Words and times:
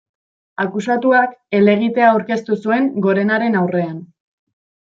Akusatuak 0.63 1.35
helegitea 1.59 2.09
aurkeztu 2.15 2.59
zuen 2.65 2.89
Gorenaren 3.07 3.61
aurrean. 3.63 3.95